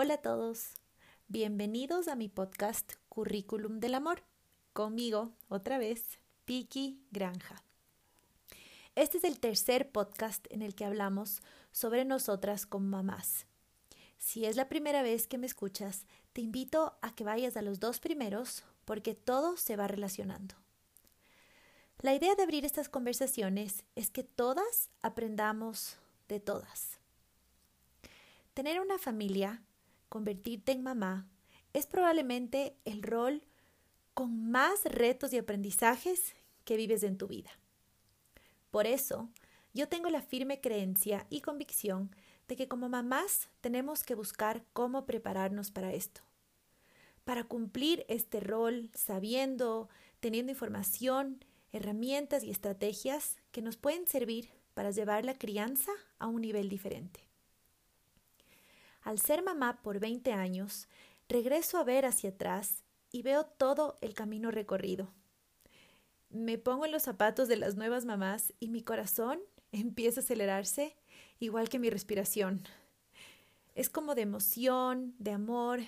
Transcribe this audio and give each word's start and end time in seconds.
Hola 0.00 0.14
a 0.14 0.18
todos, 0.18 0.74
bienvenidos 1.26 2.06
a 2.06 2.14
mi 2.14 2.28
podcast 2.28 2.92
Currículum 3.08 3.80
del 3.80 3.96
Amor. 3.96 4.22
Conmigo, 4.72 5.32
otra 5.48 5.76
vez, 5.76 6.20
Piki 6.44 7.02
Granja. 7.10 7.64
Este 8.94 9.18
es 9.18 9.24
el 9.24 9.40
tercer 9.40 9.90
podcast 9.90 10.46
en 10.50 10.62
el 10.62 10.76
que 10.76 10.84
hablamos 10.84 11.42
sobre 11.72 12.04
nosotras 12.04 12.64
como 12.64 12.86
mamás. 12.86 13.48
Si 14.18 14.46
es 14.46 14.54
la 14.54 14.68
primera 14.68 15.02
vez 15.02 15.26
que 15.26 15.36
me 15.36 15.48
escuchas, 15.48 16.06
te 16.32 16.42
invito 16.42 16.96
a 17.02 17.12
que 17.16 17.24
vayas 17.24 17.56
a 17.56 17.62
los 17.62 17.80
dos 17.80 17.98
primeros 17.98 18.62
porque 18.84 19.16
todo 19.16 19.56
se 19.56 19.74
va 19.74 19.88
relacionando. 19.88 20.54
La 22.02 22.14
idea 22.14 22.36
de 22.36 22.44
abrir 22.44 22.64
estas 22.64 22.88
conversaciones 22.88 23.82
es 23.96 24.12
que 24.12 24.22
todas 24.22 24.90
aprendamos 25.02 25.96
de 26.28 26.38
todas. 26.38 27.00
Tener 28.54 28.80
una 28.80 28.98
familia 28.98 29.64
convertirte 30.08 30.72
en 30.72 30.82
mamá 30.82 31.26
es 31.72 31.86
probablemente 31.86 32.76
el 32.84 33.02
rol 33.02 33.42
con 34.14 34.50
más 34.50 34.84
retos 34.84 35.32
y 35.32 35.38
aprendizajes 35.38 36.34
que 36.64 36.76
vives 36.76 37.02
en 37.02 37.18
tu 37.18 37.28
vida. 37.28 37.50
Por 38.70 38.86
eso, 38.86 39.28
yo 39.74 39.88
tengo 39.88 40.10
la 40.10 40.22
firme 40.22 40.60
creencia 40.60 41.26
y 41.30 41.40
convicción 41.40 42.14
de 42.48 42.56
que 42.56 42.68
como 42.68 42.88
mamás 42.88 43.48
tenemos 43.60 44.02
que 44.02 44.14
buscar 44.14 44.64
cómo 44.72 45.06
prepararnos 45.06 45.70
para 45.70 45.92
esto, 45.92 46.22
para 47.24 47.44
cumplir 47.44 48.04
este 48.08 48.40
rol 48.40 48.90
sabiendo, 48.94 49.88
teniendo 50.20 50.50
información, 50.50 51.44
herramientas 51.72 52.42
y 52.42 52.50
estrategias 52.50 53.36
que 53.52 53.62
nos 53.62 53.76
pueden 53.76 54.06
servir 54.06 54.50
para 54.74 54.90
llevar 54.90 55.24
la 55.24 55.34
crianza 55.34 55.92
a 56.18 56.26
un 56.26 56.40
nivel 56.40 56.68
diferente. 56.68 57.27
Al 59.08 59.18
ser 59.18 59.42
mamá 59.42 59.80
por 59.80 60.00
20 60.00 60.34
años, 60.34 60.86
regreso 61.30 61.78
a 61.78 61.82
ver 61.82 62.04
hacia 62.04 62.28
atrás 62.28 62.84
y 63.10 63.22
veo 63.22 63.46
todo 63.46 63.96
el 64.02 64.12
camino 64.12 64.50
recorrido. 64.50 65.14
Me 66.28 66.58
pongo 66.58 66.84
en 66.84 66.92
los 66.92 67.04
zapatos 67.04 67.48
de 67.48 67.56
las 67.56 67.74
nuevas 67.74 68.04
mamás 68.04 68.52
y 68.60 68.68
mi 68.68 68.82
corazón 68.82 69.40
empieza 69.72 70.20
a 70.20 70.24
acelerarse 70.24 70.94
igual 71.40 71.70
que 71.70 71.78
mi 71.78 71.88
respiración. 71.88 72.62
Es 73.74 73.88
como 73.88 74.14
de 74.14 74.20
emoción, 74.20 75.14
de 75.18 75.30
amor, 75.30 75.80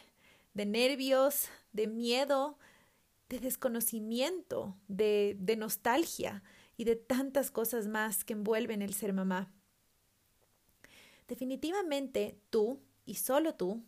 de 0.55 0.65
nervios, 0.65 1.51
de 1.75 1.89
miedo, 1.89 2.57
de 3.29 3.39
desconocimiento, 3.39 4.79
de, 4.89 5.37
de 5.39 5.57
nostalgia 5.57 6.43
y 6.79 6.85
de 6.85 6.97
tantas 6.97 7.51
cosas 7.51 7.87
más 7.87 8.25
que 8.25 8.33
envuelven 8.33 8.81
el 8.81 8.95
ser 8.95 9.13
mamá. 9.13 9.53
Definitivamente 11.29 12.41
tú 12.49 12.81
y 13.11 13.17
solo 13.17 13.57
tú 13.57 13.83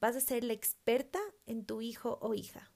vas 0.00 0.16
a 0.16 0.20
ser 0.20 0.44
la 0.44 0.54
experta 0.54 1.20
en 1.44 1.66
tu 1.66 1.82
hijo 1.82 2.18
o 2.22 2.32
hija. 2.32 2.72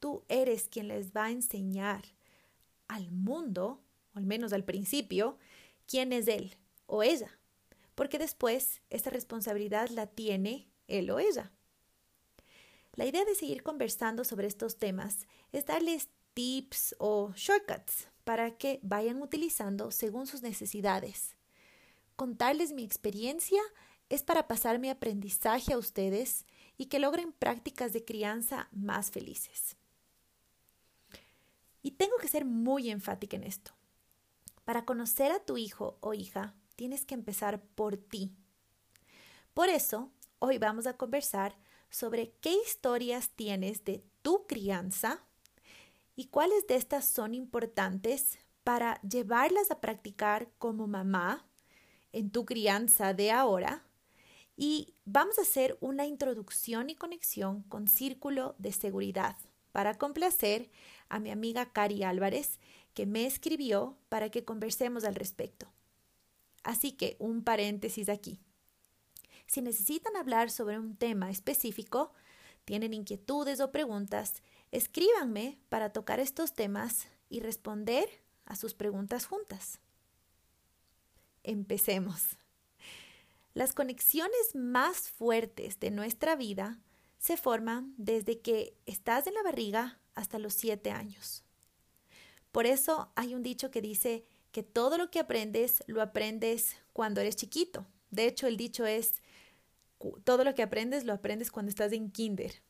Tú 0.00 0.24
eres 0.28 0.68
quien 0.68 0.88
les 0.88 1.12
va 1.12 1.26
a 1.26 1.30
enseñar 1.30 2.04
al 2.88 3.12
mundo, 3.12 3.80
al 4.14 4.26
menos 4.26 4.52
al 4.52 4.64
principio, 4.64 5.38
quién 5.86 6.12
es 6.12 6.26
él 6.26 6.56
o 6.86 7.04
ella, 7.04 7.38
porque 7.94 8.18
después 8.18 8.82
esa 8.90 9.10
responsabilidad 9.10 9.90
la 9.90 10.08
tiene 10.08 10.66
él 10.88 11.08
o 11.12 11.20
ella. 11.20 11.52
La 12.94 13.06
idea 13.06 13.24
de 13.24 13.36
seguir 13.36 13.62
conversando 13.62 14.24
sobre 14.24 14.48
estos 14.48 14.76
temas 14.76 15.28
es 15.52 15.66
darles 15.66 16.08
tips 16.34 16.96
o 16.98 17.32
shortcuts 17.36 18.08
para 18.24 18.58
que 18.58 18.80
vayan 18.82 19.22
utilizando 19.22 19.92
según 19.92 20.26
sus 20.26 20.42
necesidades. 20.42 21.36
Contarles 22.16 22.72
mi 22.72 22.82
experiencia 22.82 23.60
es 24.08 24.22
para 24.22 24.46
pasar 24.46 24.78
mi 24.78 24.88
aprendizaje 24.88 25.72
a 25.72 25.78
ustedes 25.78 26.44
y 26.78 26.86
que 26.86 26.98
logren 26.98 27.32
prácticas 27.32 27.92
de 27.92 28.04
crianza 28.04 28.68
más 28.72 29.10
felices. 29.10 29.76
Y 31.82 31.92
tengo 31.92 32.16
que 32.18 32.28
ser 32.28 32.44
muy 32.44 32.90
enfática 32.90 33.36
en 33.36 33.44
esto. 33.44 33.72
Para 34.64 34.84
conocer 34.84 35.32
a 35.32 35.40
tu 35.40 35.56
hijo 35.56 35.98
o 36.00 36.14
hija, 36.14 36.54
tienes 36.74 37.04
que 37.04 37.14
empezar 37.14 37.62
por 37.62 37.96
ti. 37.96 38.32
Por 39.54 39.68
eso, 39.68 40.10
hoy 40.38 40.58
vamos 40.58 40.86
a 40.86 40.96
conversar 40.96 41.56
sobre 41.88 42.32
qué 42.40 42.54
historias 42.66 43.30
tienes 43.30 43.84
de 43.84 44.04
tu 44.22 44.46
crianza 44.46 45.24
y 46.16 46.26
cuáles 46.26 46.66
de 46.66 46.74
estas 46.74 47.06
son 47.06 47.34
importantes 47.34 48.38
para 48.64 49.00
llevarlas 49.02 49.70
a 49.70 49.80
practicar 49.80 50.50
como 50.58 50.86
mamá 50.86 51.46
en 52.12 52.30
tu 52.30 52.44
crianza 52.44 53.14
de 53.14 53.30
ahora 53.30 53.85
y 54.56 54.94
vamos 55.04 55.38
a 55.38 55.42
hacer 55.42 55.76
una 55.80 56.06
introducción 56.06 56.88
y 56.88 56.94
conexión 56.94 57.62
con 57.64 57.88
círculo 57.88 58.54
de 58.58 58.72
seguridad 58.72 59.36
para 59.72 59.98
complacer 59.98 60.70
a 61.10 61.20
mi 61.20 61.30
amiga 61.30 61.72
Cari 61.72 62.02
Álvarez, 62.02 62.58
que 62.94 63.04
me 63.04 63.26
escribió 63.26 63.98
para 64.08 64.30
que 64.30 64.44
conversemos 64.44 65.04
al 65.04 65.14
respecto. 65.14 65.70
Así 66.62 66.92
que 66.92 67.16
un 67.18 67.44
paréntesis 67.44 68.08
aquí. 68.08 68.40
Si 69.46 69.60
necesitan 69.60 70.16
hablar 70.16 70.50
sobre 70.50 70.78
un 70.78 70.96
tema 70.96 71.30
específico, 71.30 72.12
tienen 72.64 72.94
inquietudes 72.94 73.60
o 73.60 73.70
preguntas, 73.70 74.42
escríbanme 74.72 75.58
para 75.68 75.92
tocar 75.92 76.20
estos 76.20 76.54
temas 76.54 77.06
y 77.28 77.40
responder 77.40 78.08
a 78.46 78.56
sus 78.56 78.74
preguntas 78.74 79.26
juntas. 79.26 79.78
Empecemos. 81.44 82.38
Las 83.56 83.72
conexiones 83.72 84.54
más 84.54 85.08
fuertes 85.08 85.80
de 85.80 85.90
nuestra 85.90 86.36
vida 86.36 86.78
se 87.16 87.38
forman 87.38 87.94
desde 87.96 88.42
que 88.42 88.76
estás 88.84 89.26
en 89.26 89.32
la 89.32 89.42
barriga 89.42 89.98
hasta 90.14 90.38
los 90.38 90.52
siete 90.52 90.90
años. 90.90 91.42
Por 92.52 92.66
eso 92.66 93.10
hay 93.14 93.34
un 93.34 93.42
dicho 93.42 93.70
que 93.70 93.80
dice 93.80 94.26
que 94.52 94.62
todo 94.62 94.98
lo 94.98 95.10
que 95.10 95.20
aprendes 95.20 95.82
lo 95.86 96.02
aprendes 96.02 96.76
cuando 96.92 97.22
eres 97.22 97.34
chiquito. 97.34 97.86
De 98.10 98.26
hecho, 98.26 98.46
el 98.46 98.58
dicho 98.58 98.84
es, 98.84 99.22
todo 100.24 100.44
lo 100.44 100.54
que 100.54 100.62
aprendes 100.62 101.04
lo 101.04 101.14
aprendes 101.14 101.50
cuando 101.50 101.70
estás 101.70 101.92
en 101.92 102.10
kinder. 102.10 102.60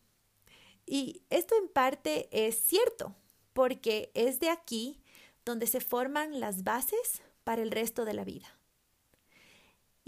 Y 0.86 1.24
esto 1.30 1.56
en 1.60 1.66
parte 1.66 2.28
es 2.30 2.60
cierto, 2.60 3.16
porque 3.54 4.12
es 4.14 4.38
de 4.38 4.50
aquí 4.50 5.00
donde 5.44 5.66
se 5.66 5.80
forman 5.80 6.38
las 6.38 6.62
bases 6.62 7.22
para 7.42 7.62
el 7.62 7.72
resto 7.72 8.04
de 8.04 8.14
la 8.14 8.22
vida. 8.22 8.56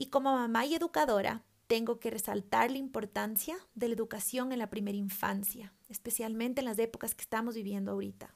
Y 0.00 0.06
como 0.06 0.32
mamá 0.32 0.64
y 0.64 0.76
educadora, 0.76 1.42
tengo 1.66 1.98
que 1.98 2.10
resaltar 2.10 2.70
la 2.70 2.78
importancia 2.78 3.56
de 3.74 3.88
la 3.88 3.94
educación 3.94 4.52
en 4.52 4.60
la 4.60 4.70
primera 4.70 4.96
infancia, 4.96 5.74
especialmente 5.88 6.60
en 6.60 6.66
las 6.66 6.78
épocas 6.78 7.16
que 7.16 7.22
estamos 7.22 7.56
viviendo 7.56 7.90
ahorita. 7.90 8.32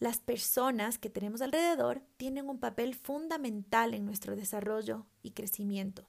Las 0.00 0.18
personas 0.18 0.98
que 0.98 1.10
tenemos 1.10 1.42
alrededor 1.42 2.02
tienen 2.16 2.50
un 2.50 2.58
papel 2.58 2.96
fundamental 2.96 3.94
en 3.94 4.04
nuestro 4.04 4.34
desarrollo 4.34 5.06
y 5.22 5.30
crecimiento. 5.30 6.08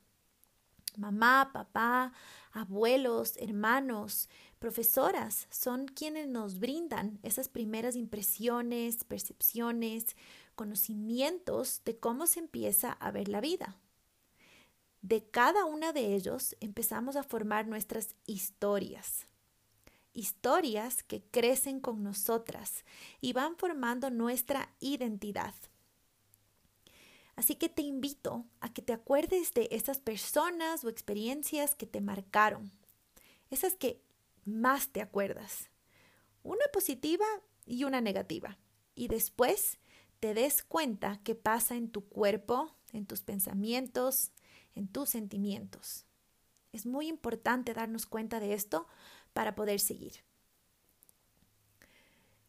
Mamá, 0.98 1.52
papá, 1.54 2.12
abuelos, 2.54 3.38
hermanos, 3.38 4.30
profesoras 4.58 5.48
son 5.52 5.86
quienes 5.86 6.28
nos 6.28 6.58
brindan 6.58 7.20
esas 7.22 7.50
primeras 7.50 7.96
impresiones, 7.96 9.04
percepciones, 9.04 10.16
conocimientos 10.56 11.84
de 11.86 12.00
cómo 12.00 12.26
se 12.26 12.40
empieza 12.40 12.94
a 12.94 13.12
ver 13.12 13.28
la 13.28 13.42
vida. 13.42 13.78
De 15.02 15.24
cada 15.30 15.66
una 15.66 15.94
de 15.94 16.14
ellos 16.14 16.56
empezamos 16.60 17.16
a 17.16 17.24
formar 17.24 17.68
nuestras 17.68 18.16
historias. 18.28 19.28
Historias 20.14 21.04
que 21.04 21.24
crecen 21.24 21.80
con 21.80 22.04
nosotras 22.04 22.86
y 23.20 23.34
van 23.34 23.56
formando 23.58 24.10
nuestra 24.10 24.74
identidad. 24.80 25.56
Así 27.36 27.56
que 27.56 27.70
te 27.70 27.82
invito 27.82 28.46
a 28.60 28.72
que 28.72 28.82
te 28.82 28.94
acuerdes 28.94 29.54
de 29.54 29.70
esas 29.72 30.00
personas 30.00 30.84
o 30.84 30.90
experiencias 30.90 31.74
que 31.74 31.88
te 31.88 32.02
marcaron, 32.02 32.72
esas 33.50 33.76
que 33.76 34.04
más 34.46 34.90
te 34.90 35.02
acuerdas, 35.02 35.70
una 36.44 36.66
positiva 36.74 37.26
y 37.66 37.86
una 37.86 38.02
negativa, 38.02 38.60
y 38.94 39.08
después 39.08 39.80
te 40.20 40.34
des 40.34 40.62
cuenta 40.62 41.20
qué 41.24 41.34
pasa 41.34 41.76
en 41.76 41.90
tu 41.90 42.08
cuerpo, 42.08 42.76
en 42.92 43.08
tus 43.08 43.22
pensamientos, 43.22 44.32
en 44.76 44.88
tus 44.88 45.10
sentimientos. 45.10 46.06
Es 46.72 46.86
muy 46.86 47.08
importante 47.08 47.74
darnos 47.74 48.06
cuenta 48.06 48.40
de 48.40 48.54
esto 48.54 48.88
para 49.34 49.56
poder 49.56 49.80
seguir. 49.80 50.24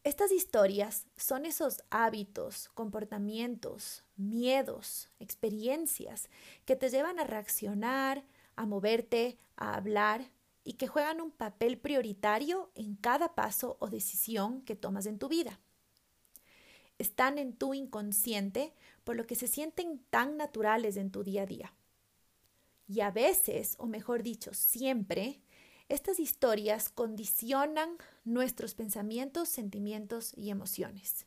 Estas 0.03 0.33
historias 0.33 1.07
son 1.15 1.45
esos 1.45 1.81
hábitos, 1.89 2.69
comportamientos, 2.73 4.03
miedos, 4.17 5.09
experiencias 5.19 6.29
que 6.65 6.75
te 6.75 6.89
llevan 6.89 7.19
a 7.19 7.23
reaccionar, 7.23 8.25
a 8.57 8.65
moverte, 8.65 9.37
a 9.55 9.75
hablar 9.75 10.29
y 10.65 10.73
que 10.73 10.87
juegan 10.87 11.21
un 11.21 11.31
papel 11.31 11.77
prioritario 11.77 12.69
en 12.75 12.95
cada 12.95 13.33
paso 13.33 13.77
o 13.79 13.89
decisión 13.89 14.61
que 14.61 14.75
tomas 14.75 15.05
en 15.05 15.19
tu 15.19 15.29
vida. 15.29 15.59
Están 16.97 17.37
en 17.37 17.53
tu 17.53 17.73
inconsciente 17.73 18.73
por 19.05 19.15
lo 19.15 19.25
que 19.25 19.35
se 19.35 19.47
sienten 19.47 20.03
tan 20.09 20.35
naturales 20.35 20.97
en 20.97 21.11
tu 21.11 21.23
día 21.23 21.43
a 21.43 21.45
día. 21.45 21.73
Y 22.87 23.01
a 23.01 23.11
veces, 23.11 23.75
o 23.79 23.85
mejor 23.85 24.23
dicho, 24.23 24.53
siempre, 24.53 25.41
estas 25.89 26.19
historias 26.19 26.89
condicionan 26.89 27.97
nuestros 28.23 28.73
pensamientos, 28.73 29.49
sentimientos 29.49 30.33
y 30.35 30.49
emociones. 30.49 31.25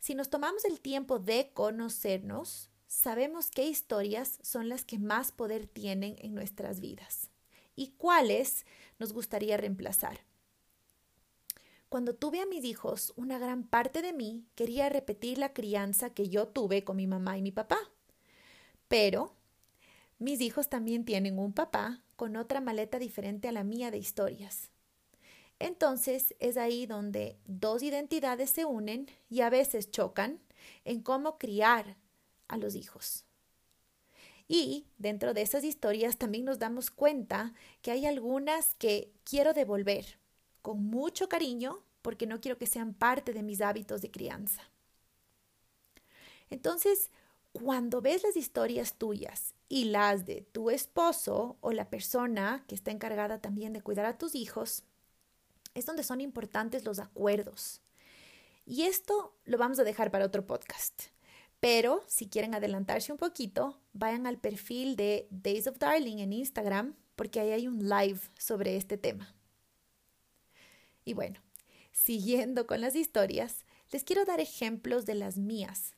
Si 0.00 0.14
nos 0.14 0.30
tomamos 0.30 0.64
el 0.64 0.80
tiempo 0.80 1.18
de 1.18 1.50
conocernos, 1.52 2.70
sabemos 2.86 3.50
qué 3.50 3.66
historias 3.66 4.38
son 4.42 4.68
las 4.68 4.84
que 4.84 4.98
más 4.98 5.32
poder 5.32 5.66
tienen 5.66 6.16
en 6.20 6.34
nuestras 6.34 6.80
vidas 6.80 7.30
y 7.74 7.88
cuáles 7.98 8.66
nos 8.98 9.12
gustaría 9.12 9.56
reemplazar. 9.56 10.20
Cuando 11.88 12.14
tuve 12.14 12.40
a 12.40 12.46
mis 12.46 12.64
hijos, 12.64 13.12
una 13.16 13.38
gran 13.38 13.62
parte 13.62 14.02
de 14.02 14.12
mí 14.12 14.44
quería 14.54 14.88
repetir 14.88 15.38
la 15.38 15.52
crianza 15.52 16.10
que 16.10 16.28
yo 16.28 16.48
tuve 16.48 16.84
con 16.84 16.96
mi 16.96 17.06
mamá 17.06 17.38
y 17.38 17.42
mi 17.42 17.52
papá. 17.52 17.78
Pero 18.88 19.34
mis 20.18 20.40
hijos 20.40 20.68
también 20.68 21.04
tienen 21.04 21.38
un 21.38 21.52
papá 21.52 22.02
con 22.16 22.36
otra 22.36 22.60
maleta 22.60 22.98
diferente 22.98 23.48
a 23.48 23.52
la 23.52 23.64
mía 23.64 23.90
de 23.90 23.98
historias. 23.98 24.70
Entonces 25.58 26.34
es 26.38 26.56
ahí 26.56 26.86
donde 26.86 27.38
dos 27.46 27.82
identidades 27.82 28.50
se 28.50 28.64
unen 28.64 29.08
y 29.28 29.40
a 29.40 29.50
veces 29.50 29.90
chocan 29.90 30.40
en 30.84 31.02
cómo 31.02 31.38
criar 31.38 31.96
a 32.48 32.56
los 32.56 32.74
hijos. 32.74 33.24
Y 34.48 34.86
dentro 34.98 35.34
de 35.34 35.42
esas 35.42 35.64
historias 35.64 36.18
también 36.18 36.44
nos 36.44 36.58
damos 36.58 36.90
cuenta 36.90 37.52
que 37.82 37.90
hay 37.90 38.06
algunas 38.06 38.74
que 38.74 39.12
quiero 39.24 39.52
devolver 39.54 40.18
con 40.62 40.84
mucho 40.84 41.28
cariño 41.28 41.82
porque 42.02 42.26
no 42.26 42.40
quiero 42.40 42.58
que 42.58 42.66
sean 42.66 42.94
parte 42.94 43.32
de 43.32 43.42
mis 43.42 43.60
hábitos 43.60 44.02
de 44.02 44.10
crianza. 44.10 44.62
Entonces, 46.48 47.10
cuando 47.52 48.00
ves 48.00 48.22
las 48.22 48.36
historias 48.36 48.94
tuyas 48.94 49.55
y 49.68 49.86
las 49.86 50.26
de 50.26 50.42
tu 50.42 50.70
esposo 50.70 51.56
o 51.60 51.72
la 51.72 51.90
persona 51.90 52.64
que 52.68 52.74
está 52.74 52.90
encargada 52.90 53.40
también 53.40 53.72
de 53.72 53.82
cuidar 53.82 54.06
a 54.06 54.18
tus 54.18 54.34
hijos, 54.34 54.84
es 55.74 55.86
donde 55.86 56.04
son 56.04 56.20
importantes 56.20 56.84
los 56.84 56.98
acuerdos. 56.98 57.82
Y 58.64 58.82
esto 58.82 59.36
lo 59.44 59.58
vamos 59.58 59.78
a 59.78 59.84
dejar 59.84 60.10
para 60.10 60.26
otro 60.26 60.46
podcast. 60.46 61.04
Pero 61.60 62.02
si 62.06 62.28
quieren 62.28 62.54
adelantarse 62.54 63.12
un 63.12 63.18
poquito, 63.18 63.80
vayan 63.92 64.26
al 64.26 64.38
perfil 64.38 64.96
de 64.96 65.26
Days 65.30 65.66
of 65.66 65.78
Darling 65.78 66.18
en 66.18 66.32
Instagram 66.32 66.94
porque 67.16 67.40
ahí 67.40 67.50
hay 67.50 67.66
un 67.66 67.88
live 67.88 68.20
sobre 68.38 68.76
este 68.76 68.98
tema. 68.98 69.34
Y 71.04 71.14
bueno, 71.14 71.40
siguiendo 71.92 72.66
con 72.66 72.80
las 72.80 72.94
historias, 72.94 73.64
les 73.90 74.04
quiero 74.04 74.24
dar 74.24 74.40
ejemplos 74.40 75.06
de 75.06 75.14
las 75.14 75.38
mías 75.38 75.94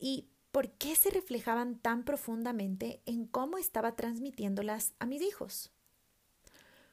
y 0.00 0.28
por 0.52 0.70
qué 0.70 0.96
se 0.96 1.10
reflejaban 1.10 1.78
tan 1.78 2.04
profundamente 2.04 3.02
en 3.06 3.26
cómo 3.26 3.58
estaba 3.58 3.96
transmitiéndolas 3.96 4.94
a 4.98 5.06
mis 5.06 5.22
hijos. 5.22 5.70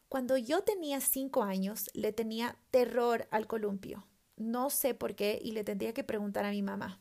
Cuando 0.09 0.37
yo 0.37 0.61
tenía 0.61 1.01
cinco 1.01 1.43
años, 1.43 1.89
le 1.93 2.13
tenía 2.13 2.57
terror 2.71 3.27
al 3.31 3.47
columpio. 3.47 4.05
No 4.37 4.69
sé 4.69 4.93
por 4.93 5.15
qué 5.15 5.39
y 5.41 5.51
le 5.51 5.63
tendría 5.63 5.93
que 5.93 6.03
preguntar 6.03 6.45
a 6.45 6.51
mi 6.51 6.61
mamá. 6.61 6.99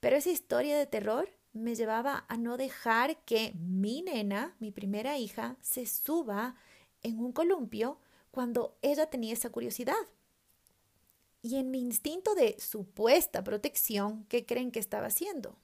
Pero 0.00 0.16
esa 0.16 0.30
historia 0.30 0.76
de 0.76 0.86
terror 0.86 1.28
me 1.52 1.74
llevaba 1.74 2.24
a 2.28 2.36
no 2.36 2.56
dejar 2.56 3.24
que 3.24 3.54
mi 3.54 4.02
nena, 4.02 4.54
mi 4.58 4.70
primera 4.70 5.16
hija, 5.16 5.56
se 5.62 5.86
suba 5.86 6.56
en 7.02 7.18
un 7.20 7.32
columpio 7.32 7.98
cuando 8.30 8.76
ella 8.82 9.06
tenía 9.06 9.32
esa 9.32 9.50
curiosidad. 9.50 9.94
Y 11.44 11.56
en 11.56 11.70
mi 11.70 11.78
instinto 11.78 12.34
de 12.34 12.58
supuesta 12.58 13.44
protección, 13.44 14.24
¿qué 14.30 14.46
creen 14.46 14.70
que 14.70 14.78
estaba 14.78 15.08
haciendo? 15.08 15.58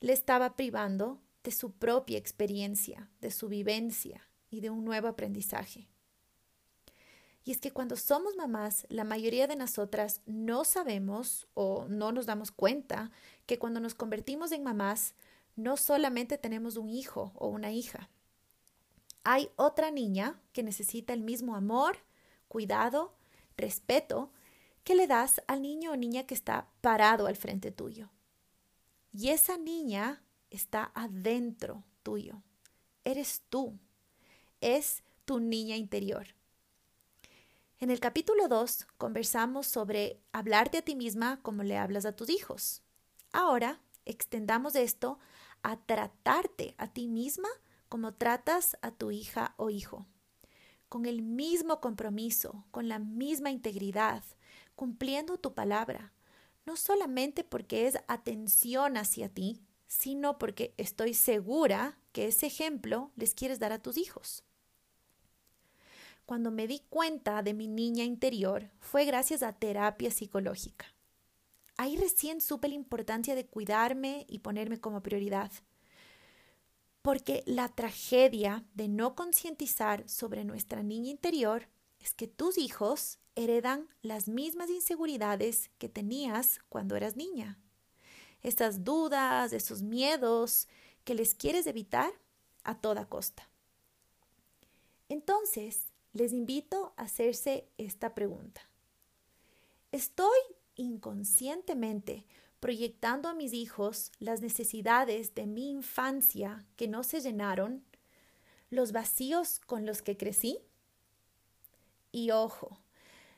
Le 0.00 0.14
estaba 0.14 0.56
privando 0.56 1.20
de 1.44 1.50
su 1.50 1.72
propia 1.72 2.16
experiencia, 2.16 3.10
de 3.20 3.30
su 3.30 3.48
vivencia 3.48 4.26
y 4.48 4.62
de 4.62 4.70
un 4.70 4.86
nuevo 4.86 5.06
aprendizaje. 5.06 5.86
Y 7.44 7.50
es 7.50 7.60
que 7.60 7.72
cuando 7.72 7.94
somos 7.96 8.36
mamás, 8.36 8.86
la 8.88 9.04
mayoría 9.04 9.46
de 9.46 9.56
nosotras 9.56 10.22
no 10.24 10.64
sabemos 10.64 11.46
o 11.52 11.84
no 11.86 12.10
nos 12.10 12.24
damos 12.24 12.50
cuenta 12.50 13.10
que 13.44 13.58
cuando 13.58 13.80
nos 13.80 13.94
convertimos 13.94 14.50
en 14.50 14.62
mamás, 14.62 15.12
no 15.56 15.76
solamente 15.76 16.38
tenemos 16.38 16.78
un 16.78 16.88
hijo 16.88 17.32
o 17.34 17.48
una 17.48 17.70
hija. 17.70 18.08
Hay 19.24 19.50
otra 19.56 19.90
niña 19.90 20.40
que 20.54 20.62
necesita 20.62 21.12
el 21.12 21.20
mismo 21.20 21.54
amor, 21.54 21.98
cuidado, 22.48 23.12
respeto 23.56 24.32
que 24.84 24.94
le 24.94 25.06
das 25.06 25.42
al 25.46 25.62
niño 25.62 25.92
o 25.92 25.96
niña 25.96 26.26
que 26.26 26.34
está 26.34 26.68
parado 26.80 27.26
al 27.26 27.36
frente 27.36 27.72
tuyo. 27.72 28.10
Y 29.12 29.30
esa 29.30 29.56
niña 29.56 30.22
está 30.50 30.92
adentro 30.94 31.84
tuyo. 32.02 32.42
Eres 33.04 33.42
tú. 33.50 33.78
Es 34.60 35.02
tu 35.24 35.40
niña 35.40 35.76
interior. 35.76 36.36
En 37.78 37.90
el 37.90 38.00
capítulo 38.00 38.48
2 38.48 38.86
conversamos 38.96 39.66
sobre 39.66 40.20
hablarte 40.32 40.78
a 40.78 40.82
ti 40.82 40.94
misma 40.94 41.42
como 41.42 41.62
le 41.62 41.76
hablas 41.76 42.06
a 42.06 42.16
tus 42.16 42.30
hijos. 42.30 42.82
Ahora 43.32 43.80
extendamos 44.06 44.76
esto 44.76 45.18
a 45.62 45.76
tratarte 45.76 46.74
a 46.78 46.88
ti 46.88 47.06
misma 47.06 47.48
como 47.88 48.14
tratas 48.14 48.78
a 48.82 48.92
tu 48.92 49.10
hija 49.10 49.54
o 49.56 49.68
hijo, 49.68 50.06
con 50.88 51.06
el 51.06 51.22
mismo 51.22 51.80
compromiso, 51.80 52.64
con 52.70 52.88
la 52.88 52.98
misma 52.98 53.50
integridad, 53.50 54.22
cumpliendo 54.74 55.38
tu 55.38 55.54
palabra, 55.54 56.12
no 56.64 56.76
solamente 56.76 57.44
porque 57.44 57.86
es 57.86 57.98
atención 58.08 58.96
hacia 58.96 59.28
ti, 59.28 59.62
sino 59.86 60.38
porque 60.38 60.74
estoy 60.76 61.14
segura 61.14 61.98
que 62.12 62.26
ese 62.26 62.46
ejemplo 62.46 63.12
les 63.16 63.34
quieres 63.34 63.58
dar 63.58 63.72
a 63.72 63.78
tus 63.78 63.96
hijos. 63.96 64.42
Cuando 66.24 66.50
me 66.50 66.66
di 66.66 66.80
cuenta 66.88 67.42
de 67.42 67.54
mi 67.54 67.68
niña 67.68 68.02
interior 68.02 68.70
fue 68.80 69.04
gracias 69.04 69.44
a 69.44 69.52
terapia 69.52 70.10
psicológica. 70.10 70.86
Ahí 71.76 71.96
recién 71.96 72.40
supe 72.40 72.68
la 72.68 72.74
importancia 72.74 73.34
de 73.34 73.46
cuidarme 73.46 74.26
y 74.28 74.40
ponerme 74.40 74.80
como 74.80 75.02
prioridad. 75.02 75.52
Porque 77.06 77.44
la 77.46 77.68
tragedia 77.68 78.64
de 78.74 78.88
no 78.88 79.14
concientizar 79.14 80.08
sobre 80.08 80.42
nuestra 80.42 80.82
niña 80.82 81.08
interior 81.08 81.68
es 82.00 82.12
que 82.12 82.26
tus 82.26 82.58
hijos 82.58 83.20
heredan 83.36 83.86
las 84.02 84.26
mismas 84.26 84.70
inseguridades 84.70 85.70
que 85.78 85.88
tenías 85.88 86.58
cuando 86.68 86.96
eras 86.96 87.14
niña. 87.14 87.60
Esas 88.42 88.82
dudas, 88.82 89.52
esos 89.52 89.82
miedos 89.82 90.66
que 91.04 91.14
les 91.14 91.36
quieres 91.36 91.68
evitar 91.68 92.12
a 92.64 92.76
toda 92.80 93.08
costa. 93.08 93.48
Entonces, 95.08 95.92
les 96.12 96.32
invito 96.32 96.92
a 96.96 97.02
hacerse 97.02 97.68
esta 97.78 98.16
pregunta. 98.16 98.68
¿Estoy 99.92 100.40
inconscientemente 100.74 102.26
proyectando 102.60 103.28
a 103.28 103.34
mis 103.34 103.52
hijos 103.52 104.12
las 104.18 104.40
necesidades 104.40 105.34
de 105.34 105.46
mi 105.46 105.70
infancia 105.70 106.64
que 106.76 106.88
no 106.88 107.02
se 107.02 107.20
llenaron, 107.20 107.84
los 108.70 108.92
vacíos 108.92 109.60
con 109.60 109.86
los 109.86 110.02
que 110.02 110.16
crecí? 110.16 110.58
Y 112.12 112.30
ojo, 112.30 112.78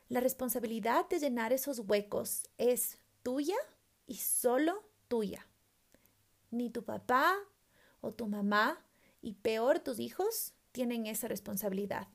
la 0.09 0.21
responsabilidad 0.21 1.09
de 1.09 1.19
llenar 1.19 1.53
esos 1.53 1.81
huecos 1.81 2.49
es 2.57 2.99
tuya 3.23 3.57
y 4.07 4.17
solo 4.17 4.83
tuya. 5.09 5.47
Ni 6.51 6.71
tu 6.71 6.85
papá 6.85 7.37
o 8.01 8.13
tu 8.13 8.27
mamá, 8.27 8.83
y 9.21 9.35
peor 9.35 9.81
tus 9.81 9.99
hijos, 9.99 10.55
tienen 10.73 11.07
esa 11.07 11.29
responsabilidad. 11.29 12.09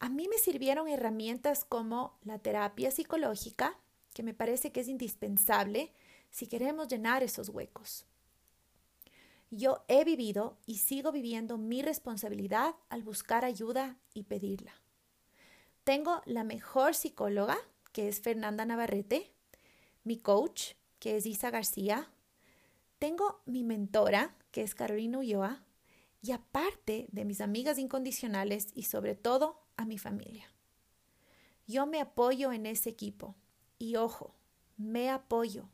A 0.00 0.08
mí 0.08 0.28
me 0.28 0.38
sirvieron 0.38 0.88
herramientas 0.88 1.64
como 1.64 2.18
la 2.22 2.38
terapia 2.38 2.90
psicológica, 2.90 3.78
que 4.18 4.24
me 4.24 4.34
parece 4.34 4.72
que 4.72 4.80
es 4.80 4.88
indispensable 4.88 5.92
si 6.28 6.48
queremos 6.48 6.88
llenar 6.88 7.22
esos 7.22 7.50
huecos. 7.50 8.04
Yo 9.52 9.84
he 9.86 10.02
vivido 10.02 10.58
y 10.66 10.78
sigo 10.78 11.12
viviendo 11.12 11.56
mi 11.56 11.82
responsabilidad 11.82 12.74
al 12.88 13.04
buscar 13.04 13.44
ayuda 13.44 13.96
y 14.14 14.24
pedirla. 14.24 14.72
Tengo 15.84 16.20
la 16.26 16.42
mejor 16.42 16.96
psicóloga, 16.96 17.56
que 17.92 18.08
es 18.08 18.20
Fernanda 18.20 18.64
Navarrete, 18.64 19.30
mi 20.02 20.18
coach, 20.18 20.72
que 20.98 21.16
es 21.16 21.24
Isa 21.24 21.52
García, 21.52 22.10
tengo 22.98 23.40
mi 23.46 23.62
mentora, 23.62 24.36
que 24.50 24.62
es 24.62 24.74
Carolina 24.74 25.18
Ulloa, 25.18 25.62
y 26.22 26.32
aparte 26.32 27.06
de 27.12 27.24
mis 27.24 27.40
amigas 27.40 27.78
incondicionales 27.78 28.66
y 28.74 28.82
sobre 28.82 29.14
todo 29.14 29.62
a 29.76 29.84
mi 29.84 29.96
familia. 29.96 30.52
Yo 31.68 31.86
me 31.86 32.00
apoyo 32.00 32.52
en 32.52 32.66
ese 32.66 32.90
equipo 32.90 33.36
y 33.78 33.96
ojo, 33.96 34.34
me 34.76 35.10
apoyo 35.10 35.68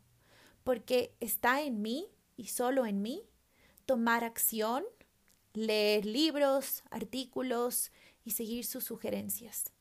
porque 0.63 1.15
está 1.21 1.63
en 1.63 1.83
mí 1.83 2.09
y 2.37 2.47
solo 2.47 2.87
en 2.87 3.03
mí 3.03 3.23
tomar 3.87 4.25
acción, 4.25 4.85
leer 5.53 6.07
libros, 6.07 6.83
artículos 6.91 7.93
y 8.25 8.33
seguir 8.33 8.65
sus 8.65 8.85
sugerencias. 8.85 9.73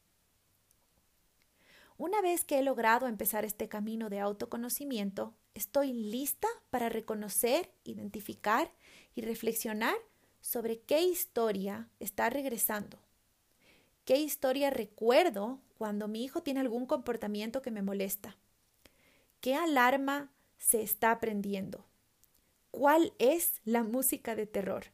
Una 1.98 2.22
vez 2.22 2.44
que 2.44 2.60
he 2.60 2.64
logrado 2.64 3.08
empezar 3.08 3.46
este 3.46 3.70
camino 3.70 4.10
de 4.10 4.20
autoconocimiento, 4.20 5.34
estoy 5.54 5.94
lista 5.94 6.48
para 6.70 6.90
reconocer, 6.90 7.72
identificar 7.84 8.72
y 9.16 9.22
reflexionar 9.22 9.96
sobre 10.42 10.82
qué 10.82 11.02
historia 11.02 11.90
está 12.00 12.30
regresando. 12.30 13.00
¿Qué 14.04 14.18
historia 14.18 14.70
recuerdo 14.70 15.62
cuando 15.84 16.08
mi 16.08 16.24
hijo 16.24 16.42
tiene 16.42 16.62
algún 16.62 16.86
comportamiento 16.86 17.62
que 17.62 17.70
me 17.70 17.82
molesta? 17.82 18.38
¿Qué 19.42 19.54
alarma 19.54 20.32
se 20.58 20.82
está 20.82 21.12
aprendiendo? 21.12 21.86
¿Cuál 22.72 23.12
es 23.20 23.60
la 23.66 23.84
música 23.84 24.34
de 24.34 24.46
terror? 24.46 24.86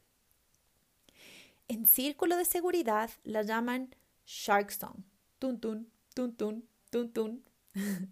En 1.68 1.86
círculo 1.86 2.38
de 2.38 2.46
seguridad 2.46 3.12
la 3.24 3.44
llaman 3.44 3.96
Shark 4.26 4.72
Song. 4.72 5.04
Tun 5.38 5.60
tun, 5.60 5.92
tun 6.16 6.36
tun, 6.36 6.68
tun 6.90 7.14
tun. 7.14 7.44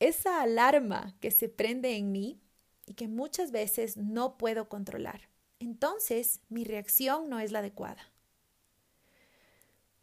Esa 0.00 0.42
alarma 0.42 1.14
que 1.20 1.30
se 1.30 1.48
prende 1.48 1.94
en 1.94 2.10
mí 2.10 2.40
y 2.84 2.94
que 2.94 3.06
muchas 3.06 3.52
veces 3.52 3.96
no 3.96 4.38
puedo 4.38 4.68
controlar. 4.68 5.28
Entonces 5.60 6.40
mi 6.48 6.64
reacción 6.64 7.28
no 7.30 7.38
es 7.38 7.52
la 7.52 7.60
adecuada. 7.60 8.09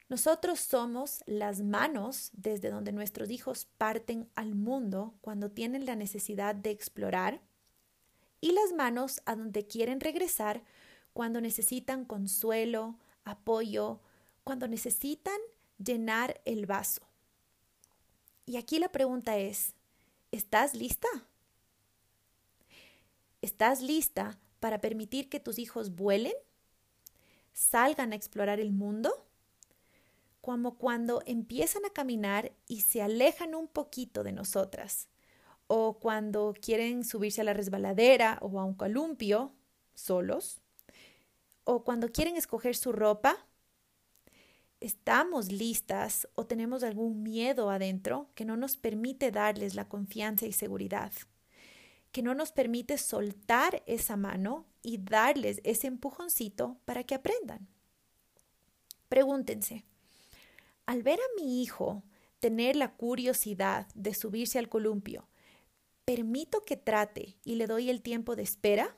Nosotros 0.09 0.61
somos 0.61 1.21
las 1.25 1.61
manos 1.61 2.29
desde 2.31 2.69
donde 2.69 2.93
nuestros 2.93 3.29
hijos 3.29 3.67
parten 3.77 4.29
al 4.35 4.55
mundo 4.55 5.15
cuando 5.19 5.51
tienen 5.51 5.85
la 5.85 5.95
necesidad 5.95 6.55
de 6.55 6.69
explorar 6.69 7.41
y 8.39 8.53
las 8.53 8.71
manos 8.71 9.21
a 9.25 9.35
donde 9.35 9.67
quieren 9.67 9.99
regresar 9.99 10.63
cuando 11.11 11.41
necesitan 11.41 12.05
consuelo, 12.05 12.97
apoyo, 13.25 13.99
cuando 14.45 14.67
necesitan 14.69 15.37
llenar 15.77 16.39
el 16.45 16.65
vaso. 16.65 17.01
Y 18.45 18.55
aquí 18.55 18.79
la 18.79 18.89
pregunta 18.89 19.37
es, 19.37 19.73
¿estás 20.31 20.73
lista? 20.73 21.09
¿Estás 23.41 23.81
lista 23.81 24.39
para 24.61 24.79
permitir 24.79 25.27
que 25.27 25.41
tus 25.41 25.59
hijos 25.59 25.95
vuelen? 25.95 26.33
¿Salgan 27.51 28.13
a 28.13 28.15
explorar 28.15 28.61
el 28.61 28.71
mundo? 28.71 29.26
Como 30.47 30.77
cuando 30.77 31.21
empiezan 31.25 31.83
a 31.83 31.89
caminar 31.89 32.53
y 32.69 32.79
se 32.79 33.01
alejan 33.01 33.53
un 33.53 33.67
poquito 33.67 34.23
de 34.23 34.31
nosotras, 34.31 35.09
o 35.67 35.99
cuando 35.99 36.53
quieren 36.61 37.03
subirse 37.03 37.41
a 37.41 37.43
la 37.43 37.53
resbaladera 37.53 38.39
o 38.41 38.57
a 38.57 38.63
un 38.63 38.73
columpio 38.73 39.51
solos, 39.93 40.61
o 41.65 41.83
cuando 41.83 42.13
quieren 42.13 42.37
escoger 42.37 42.77
su 42.77 42.93
ropa, 42.93 43.45
estamos 44.79 45.51
listas 45.51 46.29
o 46.35 46.45
tenemos 46.45 46.81
algún 46.83 47.23
miedo 47.23 47.69
adentro 47.69 48.29
que 48.33 48.45
no 48.45 48.55
nos 48.55 48.77
permite 48.77 49.31
darles 49.31 49.75
la 49.75 49.89
confianza 49.89 50.45
y 50.45 50.53
seguridad, 50.53 51.11
que 52.13 52.21
no 52.21 52.33
nos 52.35 52.53
permite 52.53 52.97
soltar 52.97 53.83
esa 53.85 54.15
mano 54.15 54.65
y 54.81 54.97
darles 54.97 55.59
ese 55.65 55.87
empujoncito 55.87 56.77
para 56.85 57.03
que 57.03 57.15
aprendan. 57.15 57.67
Pregúntense, 59.09 59.83
al 60.87 61.03
ver 61.03 61.19
a 61.19 61.41
mi 61.41 61.61
hijo 61.61 62.03
tener 62.39 62.75
la 62.75 62.95
curiosidad 62.95 63.87
de 63.93 64.13
subirse 64.15 64.57
al 64.57 64.69
columpio, 64.69 65.27
¿permito 66.05 66.63
que 66.63 66.77
trate 66.77 67.37
y 67.43 67.55
le 67.55 67.67
doy 67.67 67.89
el 67.89 68.01
tiempo 68.01 68.35
de 68.35 68.43
espera? 68.43 68.97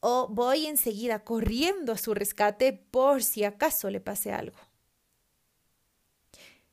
¿O 0.00 0.28
voy 0.28 0.66
enseguida 0.66 1.24
corriendo 1.24 1.92
a 1.92 1.98
su 1.98 2.14
rescate 2.14 2.72
por 2.72 3.22
si 3.22 3.42
acaso 3.42 3.90
le 3.90 4.00
pase 4.00 4.32
algo? 4.32 4.58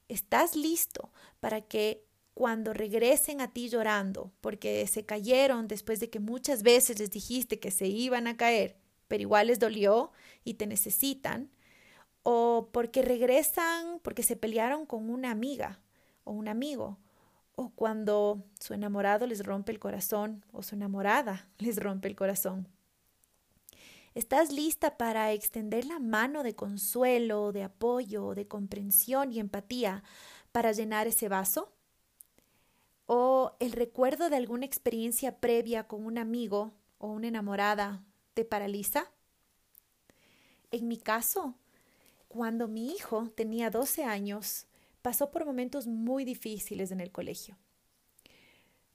¿Estás 0.10 0.56
listo 0.56 1.12
para 1.40 1.62
que 1.62 2.06
cuando 2.34 2.74
regresen 2.74 3.40
a 3.40 3.54
ti 3.54 3.70
llorando 3.70 4.34
porque 4.42 4.86
se 4.88 5.06
cayeron 5.06 5.68
después 5.68 6.00
de 6.02 6.10
que 6.10 6.20
muchas 6.20 6.62
veces 6.62 7.00
les 7.00 7.10
dijiste 7.10 7.60
que 7.60 7.72
se 7.72 7.88
iban 7.88 8.28
a 8.28 8.36
caer, 8.36 8.76
pero 9.08 9.22
igual 9.22 9.48
les 9.48 9.60
dolió 9.60 10.12
y 10.44 10.56
te 10.56 10.68
necesitan, 10.68 11.52
o 12.24 12.70
porque 12.72 13.02
regresan 13.02 14.00
porque 14.02 14.24
se 14.24 14.36
pelearon 14.36 14.86
con 14.86 15.10
una 15.10 15.32
amiga 15.32 15.80
o 16.24 16.32
un 16.32 16.48
amigo, 16.48 16.98
o 17.56 17.70
cuando 17.70 18.44
su 18.60 18.74
enamorado 18.74 19.28
les 19.28 19.46
rompe 19.46 19.72
el 19.72 19.80
corazón 19.80 20.44
o 20.52 20.64
su 20.64 20.76
enamorada 20.76 21.48
les 21.60 21.78
rompe 21.78 22.08
el 22.08 22.16
corazón. 22.16 22.68
¿Estás 24.16 24.52
lista 24.52 24.96
para 24.98 25.32
extender 25.32 25.86
la 25.86 26.00
mano 26.00 26.44
de 26.44 26.56
consuelo, 26.56 27.52
de 27.52 27.64
apoyo, 27.64 28.36
de 28.36 28.48
comprensión 28.48 29.32
y 29.32 29.40
empatía 29.40 30.04
para 30.52 30.72
llenar 30.72 31.08
ese 31.08 31.30
vaso? 31.30 31.74
¿O 33.08 33.54
el 33.60 33.72
recuerdo 33.72 34.30
de 34.30 34.36
alguna 34.36 34.66
experiencia 34.66 35.40
previa 35.40 35.88
con 35.88 36.06
un 36.06 36.20
amigo 36.20 36.74
o 37.00 37.08
una 37.08 37.28
enamorada 37.28 38.04
te 38.36 38.46
paraliza? 38.46 39.12
En 40.70 40.88
mi 40.88 40.98
caso, 40.98 41.56
cuando 42.34 42.68
mi 42.68 42.92
hijo 42.92 43.30
tenía 43.36 43.70
12 43.70 44.06
años, 44.06 44.66
pasó 45.04 45.30
por 45.30 45.46
momentos 45.46 45.86
muy 45.86 46.26
difíciles 46.26 46.90
en 46.90 47.00
el 47.00 47.12
colegio. 47.12 47.60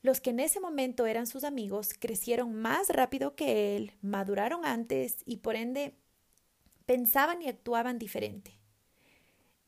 Los 0.03 0.21
que 0.21 0.31
en 0.31 0.41
ese 0.41 0.59
momento 0.59 1.07
eran 1.07 1.29
sus 1.29 1.45
amigos 1.45 1.95
crecieron 1.97 2.53
más 2.53 2.89
rápido 2.89 3.37
que 3.37 3.77
él, 3.77 3.93
maduraron 4.03 4.65
antes 4.65 5.19
y 5.25 5.37
por 5.37 5.55
ende 5.55 5.95
pensaban 6.85 7.41
y 7.41 7.49
actuaban 7.49 8.01
diferente. 8.01 8.59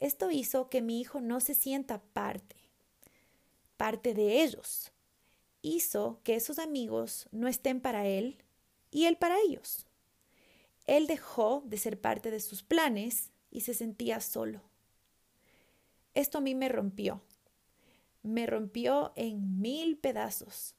Esto 0.00 0.32
hizo 0.32 0.68
que 0.68 0.82
mi 0.82 1.00
hijo 1.00 1.20
no 1.20 1.38
se 1.38 1.54
sienta 1.54 2.02
parte, 2.12 2.56
parte 3.76 4.14
de 4.14 4.42
ellos. 4.42 4.90
Hizo 5.62 6.18
que 6.24 6.34
esos 6.34 6.58
amigos 6.58 7.28
no 7.30 7.46
estén 7.46 7.80
para 7.80 8.04
él 8.04 8.42
y 8.90 9.04
él 9.04 9.16
para 9.16 9.38
ellos. 9.46 9.86
Él 10.88 11.06
dejó 11.06 11.62
de 11.66 11.78
ser 11.78 12.00
parte 12.00 12.32
de 12.32 12.40
sus 12.40 12.64
planes 12.64 13.30
y 13.50 13.60
se 13.62 13.74
sentía 13.74 14.20
solo. 14.20 14.62
Esto 16.14 16.38
a 16.38 16.40
mí 16.40 16.54
me 16.54 16.68
rompió. 16.68 17.20
Me 18.22 18.46
rompió 18.46 19.12
en 19.16 19.60
mil 19.60 19.96
pedazos, 19.96 20.74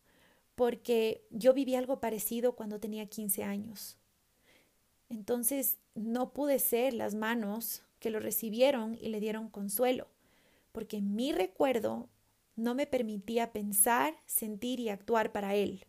porque 0.55 1.25
yo 1.31 1.53
viví 1.53 1.75
algo 1.75 1.99
parecido 1.99 2.55
cuando 2.55 2.79
tenía 2.79 3.07
15 3.07 3.43
años. 3.43 3.97
Entonces 5.09 5.77
no 5.95 6.33
pude 6.33 6.59
ser 6.59 6.93
las 6.93 7.15
manos 7.15 7.83
que 7.99 8.11
lo 8.11 8.19
recibieron 8.19 8.97
y 8.99 9.09
le 9.09 9.19
dieron 9.19 9.49
consuelo, 9.49 10.07
porque 10.71 11.01
mi 11.01 11.31
recuerdo 11.31 12.09
no 12.55 12.75
me 12.75 12.85
permitía 12.85 13.51
pensar, 13.51 14.15
sentir 14.25 14.79
y 14.79 14.89
actuar 14.89 15.31
para 15.31 15.55
él. 15.55 15.85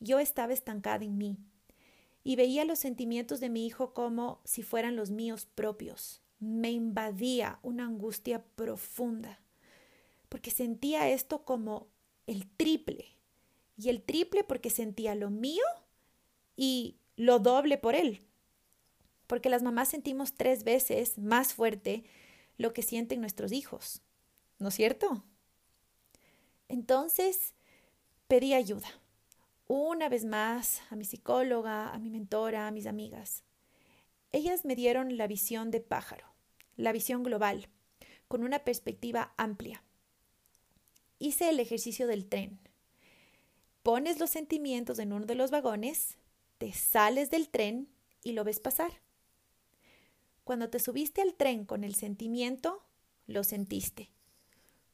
Yo 0.00 0.18
estaba 0.18 0.52
estancada 0.52 1.04
en 1.04 1.18
mí 1.18 1.36
y 2.28 2.36
veía 2.36 2.66
los 2.66 2.78
sentimientos 2.78 3.40
de 3.40 3.48
mi 3.48 3.64
hijo 3.64 3.94
como 3.94 4.42
si 4.44 4.62
fueran 4.62 4.96
los 4.96 5.10
míos 5.10 5.48
propios. 5.54 6.20
Me 6.40 6.70
invadía 6.70 7.58
una 7.62 7.86
angustia 7.86 8.44
profunda, 8.54 9.40
porque 10.28 10.50
sentía 10.50 11.08
esto 11.08 11.46
como 11.46 11.88
el 12.26 12.46
triple, 12.46 13.16
y 13.78 13.88
el 13.88 14.02
triple 14.02 14.44
porque 14.44 14.68
sentía 14.68 15.14
lo 15.14 15.30
mío 15.30 15.64
y 16.54 16.98
lo 17.16 17.38
doble 17.38 17.78
por 17.78 17.94
él, 17.94 18.20
porque 19.26 19.48
las 19.48 19.62
mamás 19.62 19.88
sentimos 19.88 20.34
tres 20.34 20.64
veces 20.64 21.16
más 21.16 21.54
fuerte 21.54 22.04
lo 22.58 22.74
que 22.74 22.82
sienten 22.82 23.22
nuestros 23.22 23.52
hijos, 23.52 24.02
¿no 24.58 24.68
es 24.68 24.74
cierto? 24.74 25.24
Entonces 26.68 27.54
pedí 28.26 28.52
ayuda 28.52 28.90
una 29.68 30.08
vez 30.08 30.24
más 30.24 30.80
a 30.90 30.96
mi 30.96 31.04
psicóloga, 31.04 31.92
a 31.92 31.98
mi 31.98 32.10
mentora, 32.10 32.66
a 32.66 32.70
mis 32.70 32.86
amigas. 32.86 33.44
Ellas 34.32 34.64
me 34.64 34.74
dieron 34.74 35.16
la 35.16 35.26
visión 35.26 35.70
de 35.70 35.80
pájaro, 35.80 36.26
la 36.76 36.92
visión 36.92 37.22
global, 37.22 37.68
con 38.26 38.42
una 38.42 38.60
perspectiva 38.60 39.34
amplia. 39.36 39.84
Hice 41.18 41.50
el 41.50 41.60
ejercicio 41.60 42.06
del 42.06 42.26
tren. 42.26 42.58
Pones 43.82 44.18
los 44.18 44.30
sentimientos 44.30 44.98
en 44.98 45.12
uno 45.12 45.26
de 45.26 45.34
los 45.34 45.50
vagones, 45.50 46.16
te 46.58 46.72
sales 46.72 47.30
del 47.30 47.48
tren 47.48 47.88
y 48.24 48.32
lo 48.32 48.44
ves 48.44 48.60
pasar. 48.60 48.92
Cuando 50.44 50.70
te 50.70 50.78
subiste 50.78 51.20
al 51.20 51.34
tren 51.34 51.66
con 51.66 51.84
el 51.84 51.94
sentimiento, 51.94 52.82
lo 53.26 53.44
sentiste. 53.44 54.10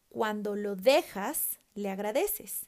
Cuando 0.08 0.56
lo 0.56 0.74
dejas, 0.74 1.60
le 1.74 1.90
agradeces. 1.90 2.66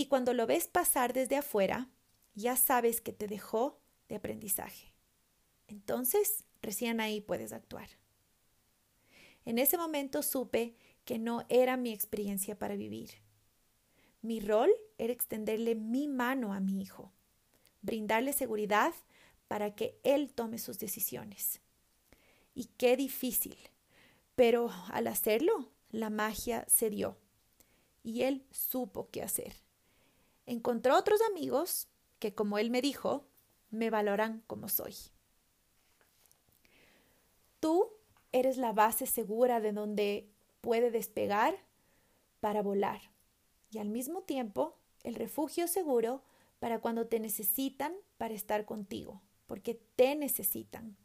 Y 0.00 0.06
cuando 0.06 0.32
lo 0.32 0.46
ves 0.46 0.66
pasar 0.66 1.12
desde 1.12 1.36
afuera, 1.36 1.90
ya 2.34 2.56
sabes 2.56 3.02
que 3.02 3.12
te 3.12 3.26
dejó 3.26 3.82
de 4.08 4.16
aprendizaje. 4.16 4.94
Entonces, 5.68 6.46
recién 6.62 7.02
ahí 7.02 7.20
puedes 7.20 7.52
actuar. 7.52 7.86
En 9.44 9.58
ese 9.58 9.76
momento 9.76 10.22
supe 10.22 10.74
que 11.04 11.18
no 11.18 11.44
era 11.50 11.76
mi 11.76 11.92
experiencia 11.92 12.58
para 12.58 12.76
vivir. 12.76 13.10
Mi 14.22 14.40
rol 14.40 14.70
era 14.96 15.12
extenderle 15.12 15.74
mi 15.74 16.08
mano 16.08 16.54
a 16.54 16.60
mi 16.60 16.80
hijo, 16.80 17.12
brindarle 17.82 18.32
seguridad 18.32 18.94
para 19.48 19.74
que 19.74 20.00
él 20.02 20.32
tome 20.32 20.56
sus 20.56 20.78
decisiones. 20.78 21.60
Y 22.54 22.70
qué 22.78 22.96
difícil, 22.96 23.58
pero 24.34 24.70
al 24.92 25.08
hacerlo, 25.08 25.68
la 25.90 26.08
magia 26.08 26.64
se 26.68 26.88
dio 26.88 27.18
y 28.02 28.22
él 28.22 28.46
supo 28.50 29.10
qué 29.10 29.22
hacer. 29.22 29.52
Encontró 30.46 30.96
otros 30.96 31.20
amigos 31.30 31.88
que, 32.18 32.34
como 32.34 32.58
él 32.58 32.70
me 32.70 32.82
dijo, 32.82 33.26
me 33.70 33.90
valoran 33.90 34.42
como 34.46 34.68
soy. 34.68 34.94
Tú 37.60 37.92
eres 38.32 38.56
la 38.56 38.72
base 38.72 39.06
segura 39.06 39.60
de 39.60 39.72
donde 39.72 40.28
puede 40.60 40.90
despegar 40.90 41.54
para 42.40 42.62
volar 42.62 43.00
y 43.70 43.78
al 43.78 43.88
mismo 43.88 44.22
tiempo 44.22 44.76
el 45.02 45.14
refugio 45.14 45.68
seguro 45.68 46.22
para 46.58 46.80
cuando 46.80 47.06
te 47.06 47.20
necesitan 47.20 47.94
para 48.18 48.34
estar 48.34 48.64
contigo, 48.64 49.22
porque 49.46 49.80
te 49.96 50.14
necesitan. 50.14 50.96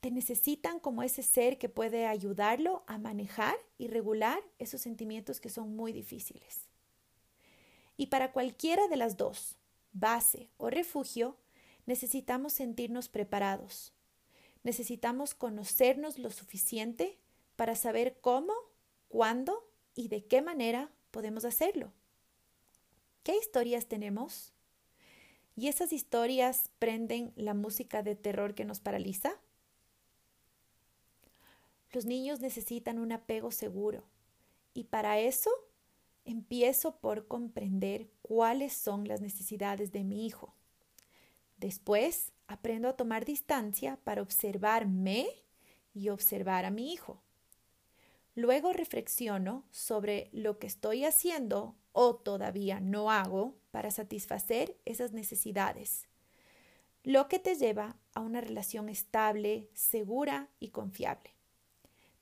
Te 0.00 0.10
necesitan 0.10 0.80
como 0.80 1.02
ese 1.02 1.22
ser 1.22 1.58
que 1.58 1.68
puede 1.68 2.06
ayudarlo 2.06 2.82
a 2.86 2.98
manejar 2.98 3.54
y 3.78 3.88
regular 3.88 4.42
esos 4.58 4.80
sentimientos 4.80 5.40
que 5.40 5.50
son 5.50 5.76
muy 5.76 5.92
difíciles. 5.92 6.69
Y 8.00 8.06
para 8.06 8.32
cualquiera 8.32 8.88
de 8.88 8.96
las 8.96 9.18
dos, 9.18 9.58
base 9.92 10.48
o 10.56 10.70
refugio, 10.70 11.36
necesitamos 11.84 12.54
sentirnos 12.54 13.10
preparados. 13.10 13.92
Necesitamos 14.62 15.34
conocernos 15.34 16.18
lo 16.18 16.30
suficiente 16.30 17.18
para 17.56 17.74
saber 17.74 18.18
cómo, 18.22 18.54
cuándo 19.08 19.70
y 19.94 20.08
de 20.08 20.24
qué 20.24 20.40
manera 20.40 20.90
podemos 21.10 21.44
hacerlo. 21.44 21.92
¿Qué 23.22 23.36
historias 23.36 23.84
tenemos? 23.84 24.54
¿Y 25.54 25.68
esas 25.68 25.92
historias 25.92 26.70
prenden 26.78 27.34
la 27.36 27.52
música 27.52 28.02
de 28.02 28.16
terror 28.16 28.54
que 28.54 28.64
nos 28.64 28.80
paraliza? 28.80 29.34
Los 31.92 32.06
niños 32.06 32.40
necesitan 32.40 32.98
un 32.98 33.12
apego 33.12 33.50
seguro 33.50 34.04
y 34.72 34.84
para 34.84 35.18
eso 35.18 35.50
empiezo 36.30 36.96
por 36.96 37.26
comprender 37.26 38.08
cuáles 38.22 38.72
son 38.72 39.06
las 39.06 39.20
necesidades 39.20 39.92
de 39.92 40.04
mi 40.04 40.26
hijo. 40.26 40.54
Después 41.56 42.32
aprendo 42.46 42.88
a 42.88 42.96
tomar 42.96 43.24
distancia 43.24 43.98
para 44.04 44.22
observarme 44.22 45.28
y 45.92 46.08
observar 46.08 46.64
a 46.64 46.70
mi 46.70 46.92
hijo. 46.92 47.22
Luego 48.34 48.72
reflexiono 48.72 49.64
sobre 49.70 50.30
lo 50.32 50.58
que 50.58 50.66
estoy 50.66 51.04
haciendo 51.04 51.76
o 51.92 52.14
todavía 52.16 52.80
no 52.80 53.10
hago 53.10 53.56
para 53.70 53.90
satisfacer 53.90 54.76
esas 54.84 55.12
necesidades, 55.12 56.08
lo 57.02 57.28
que 57.28 57.38
te 57.38 57.56
lleva 57.56 57.96
a 58.14 58.20
una 58.20 58.40
relación 58.40 58.88
estable, 58.88 59.68
segura 59.74 60.48
y 60.60 60.68
confiable. 60.68 61.34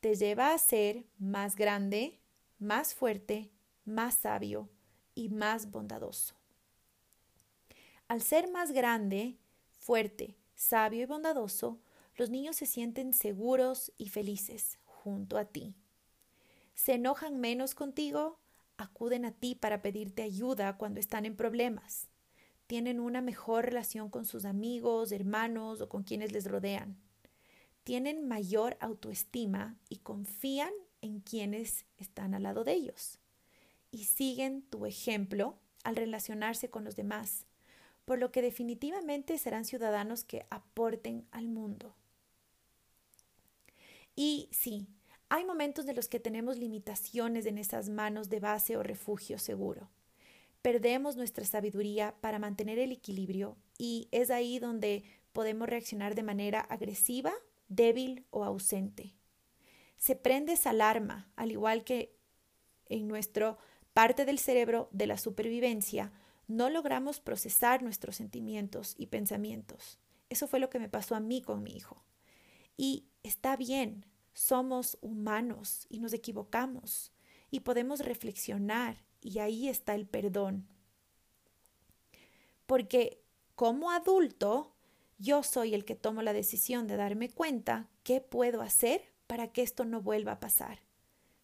Te 0.01 0.15
lleva 0.15 0.55
a 0.55 0.59
ser 0.59 1.05
más 1.19 1.57
grande, 1.57 2.21
más 2.59 2.95
fuerte, 2.95 3.51
más 3.89 4.15
sabio 4.15 4.69
y 5.15 5.29
más 5.29 5.71
bondadoso. 5.71 6.35
Al 8.07 8.23
ser 8.23 8.51
más 8.51 8.73
grande, 8.73 9.37
fuerte, 9.79 10.37
sabio 10.55 11.03
y 11.03 11.07
bondadoso, 11.07 11.81
los 12.17 12.31
niños 12.31 12.57
se 12.57 12.67
sienten 12.67 13.13
seguros 13.13 13.93
y 13.99 14.09
felices 14.09 14.79
junto 14.85 15.39
a 15.39 15.45
ti. 15.45 15.75
Se 16.75 16.95
enojan 16.95 17.41
menos 17.41 17.75
contigo, 17.75 18.39
acuden 18.77 19.25
a 19.25 19.33
ti 19.33 19.55
para 19.55 19.83
pedirte 19.83 20.23
ayuda 20.23 20.77
cuando 20.77 21.01
están 21.01 21.27
en 21.27 21.37
problemas. 21.37 22.09
Tienen 22.67 23.01
una 23.01 23.21
mejor 23.21 23.67
relación 23.67 24.11
con 24.11 24.25
sus 24.25 24.45
amigos, 24.45 25.13
hermanos 25.13 25.81
o 25.81 25.89
con 25.89 26.03
quienes 26.03 26.33
les 26.33 26.45
rodean. 26.47 27.01
Tienen 27.85 28.29
mayor 28.29 28.77
autoestima 28.81 29.79
y 29.89 29.97
confían 29.97 30.73
en 31.01 31.21
quienes 31.21 31.87
están 31.97 32.35
al 32.35 32.43
lado 32.43 32.65
de 32.65 32.75
ellos. 32.75 33.19
Y 33.91 34.05
siguen 34.05 34.63
tu 34.63 34.87
ejemplo 34.87 35.59
al 35.85 35.97
relacionarse 35.97 36.71
con 36.71 36.85
los 36.85 36.97
demás, 36.97 37.47
por 38.05 38.19
lo 38.19 38.33
que 38.33 38.43
definitivamente 38.43 39.39
serán 39.39 39.65
ciudadanos 39.65 40.25
que 40.25 40.47
aporten 40.51 41.27
al 41.31 41.49
mundo. 41.49 41.95
Y 44.15 44.49
sí, 44.51 44.89
hay 45.29 45.45
momentos 45.45 45.87
de 45.87 45.95
los 45.95 46.09
que 46.09 46.21
tenemos 46.21 46.57
limitaciones 46.57 47.47
en 47.47 47.59
esas 47.59 47.89
manos 47.89 48.29
de 48.31 48.41
base 48.41 48.77
o 48.77 48.83
refugio 48.83 49.39
seguro. 49.39 49.91
Perdemos 50.63 51.17
nuestra 51.17 51.45
sabiduría 51.45 52.15
para 52.21 52.39
mantener 52.39 52.79
el 52.79 52.93
equilibrio 52.93 53.57
y 53.77 54.09
es 54.11 54.31
ahí 54.31 54.59
donde 54.59 55.05
podemos 55.33 55.69
reaccionar 55.69 56.15
de 56.15 56.23
manera 56.23 56.61
agresiva, 56.61 57.33
débil 57.69 58.25
o 58.31 58.43
ausente. 58.43 59.15
Se 59.99 60.17
prende 60.17 60.55
esa 60.55 60.71
alarma, 60.71 61.31
al 61.37 61.53
igual 61.53 61.85
que 61.85 62.17
en 62.87 63.07
nuestra 63.07 63.57
parte 63.99 64.25
del 64.25 64.39
cerebro 64.39 64.89
de 64.93 65.09
la 65.09 65.19
supervivencia, 65.19 66.13
no 66.47 66.71
logramos 66.71 67.19
procesar 67.19 67.83
nuestros 67.83 68.15
sentimientos 68.15 68.95
y 68.97 69.07
pensamientos. 69.07 69.99
Eso 70.29 70.47
fue 70.47 70.61
lo 70.61 70.71
que 70.71 70.79
me 70.79 70.89
pasó 70.89 71.17
a 71.17 71.21
mí 71.21 71.43
con 71.43 71.65
mi 71.65 71.73
hijo. 71.73 72.05
Y 72.77 73.07
está 73.25 73.57
bien, 73.57 74.07
somos 74.35 74.99
humanos 75.01 75.89
y 75.89 75.99
nos 75.99 76.13
equivocamos 76.13 77.11
y 77.51 77.59
podemos 77.59 77.99
reflexionar 77.99 79.03
y 79.21 79.41
ahí 79.41 79.69
está 79.69 79.97
el 79.97 80.07
perdón. 80.07 80.69
Porque 82.67 83.21
como 83.57 83.91
adulto, 83.91 84.77
yo 85.19 85.43
soy 85.43 85.75
el 85.75 85.85
que 85.85 85.97
tomo 85.97 86.23
la 86.23 86.33
decisión 86.33 86.87
de 86.87 86.95
darme 86.95 87.31
cuenta 87.31 87.89
qué 88.05 88.21
puedo 88.21 88.63
hacer 88.63 89.03
para 89.27 89.49
que 89.49 89.63
esto 89.63 89.85
no 89.85 90.03
vuelva 90.03 90.31
a 90.31 90.39
pasar. 90.39 90.83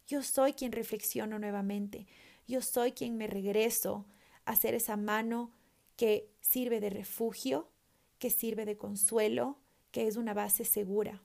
Yo 0.07 0.23
soy 0.23 0.53
quien 0.53 0.71
reflexiono 0.71 1.41
nuevamente. 1.41 2.07
Yo 2.47 2.61
soy 2.61 2.93
quien 2.93 3.17
me 3.17 3.27
regreso 3.27 4.07
a 4.45 4.53
hacer 4.53 4.75
esa 4.75 4.97
mano 4.97 5.53
que 5.97 6.31
sirve 6.41 6.81
de 6.81 6.91
refugio, 6.91 7.71
que 8.19 8.31
sirve 8.31 8.65
de 8.65 8.77
consuelo, 8.77 9.59
que 9.91 10.07
es 10.07 10.17
una 10.17 10.35
base 10.35 10.65
segura 10.65 11.23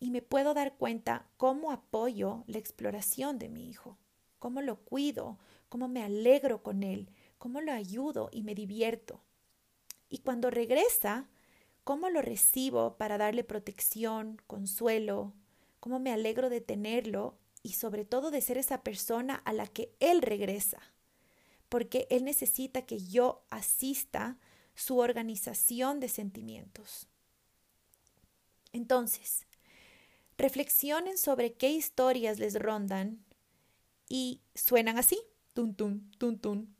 y 0.00 0.10
me 0.10 0.22
puedo 0.22 0.54
dar 0.54 0.76
cuenta 0.76 1.26
cómo 1.36 1.72
apoyo 1.72 2.44
la 2.46 2.58
exploración 2.58 3.38
de 3.38 3.48
mi 3.48 3.68
hijo, 3.68 3.98
cómo 4.38 4.62
lo 4.62 4.76
cuido, 4.76 5.38
cómo 5.68 5.88
me 5.88 6.02
alegro 6.02 6.62
con 6.62 6.82
él, 6.82 7.10
cómo 7.38 7.60
lo 7.60 7.72
ayudo 7.72 8.28
y 8.32 8.42
me 8.42 8.54
divierto. 8.54 9.22
Y 10.08 10.18
cuando 10.18 10.50
regresa, 10.50 11.28
cómo 11.84 12.10
lo 12.10 12.22
recibo 12.22 12.96
para 12.96 13.18
darle 13.18 13.44
protección, 13.44 14.40
consuelo, 14.46 15.34
cómo 15.80 15.98
me 15.98 16.12
alegro 16.12 16.48
de 16.48 16.60
tenerlo 16.60 17.36
y 17.62 17.74
sobre 17.74 18.04
todo 18.04 18.30
de 18.30 18.40
ser 18.40 18.58
esa 18.58 18.82
persona 18.82 19.36
a 19.44 19.52
la 19.52 19.66
que 19.66 19.94
él 20.00 20.22
regresa, 20.22 20.80
porque 21.68 22.06
él 22.10 22.24
necesita 22.24 22.82
que 22.82 22.98
yo 22.98 23.44
asista 23.50 24.38
su 24.74 24.98
organización 24.98 26.00
de 26.00 26.08
sentimientos. 26.08 27.08
Entonces, 28.72 29.48
Reflexionen 30.38 31.18
sobre 31.18 31.54
qué 31.54 31.70
historias 31.70 32.38
les 32.38 32.54
rondan 32.54 33.24
y 34.08 34.40
suenan 34.54 34.96
así, 34.96 35.20
tun 35.52 35.74
tun, 35.74 36.12
tun 36.16 36.38
tun. 36.38 36.76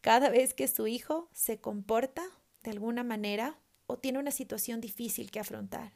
Cada 0.00 0.30
vez 0.30 0.54
que 0.54 0.68
su 0.68 0.86
hijo 0.86 1.28
se 1.32 1.58
comporta 1.60 2.22
de 2.62 2.70
alguna 2.70 3.02
manera 3.02 3.58
o 3.86 3.98
tiene 3.98 4.20
una 4.20 4.30
situación 4.30 4.80
difícil 4.80 5.32
que 5.32 5.40
afrontar. 5.40 5.92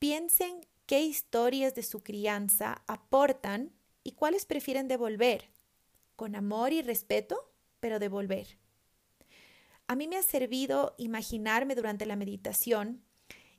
Piensen 0.00 0.66
qué 0.88 1.02
historias 1.02 1.74
de 1.74 1.82
su 1.82 2.02
crianza 2.02 2.82
aportan 2.86 3.74
y 4.04 4.12
cuáles 4.12 4.46
prefieren 4.46 4.88
devolver, 4.88 5.50
con 6.16 6.34
amor 6.34 6.72
y 6.72 6.80
respeto, 6.80 7.52
pero 7.78 7.98
devolver. 7.98 8.56
A 9.86 9.94
mí 9.94 10.08
me 10.08 10.16
ha 10.16 10.22
servido 10.22 10.94
imaginarme 10.96 11.74
durante 11.74 12.06
la 12.06 12.16
meditación 12.16 13.04